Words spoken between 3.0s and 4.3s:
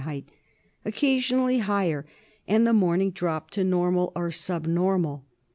drop to normal